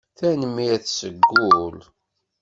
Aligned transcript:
Tanemmirt 0.17 0.85
seg 0.99 1.15
wul. 1.31 1.77